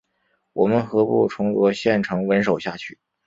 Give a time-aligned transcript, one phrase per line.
[0.53, 2.97] 我们何不重夺县城稳守下去？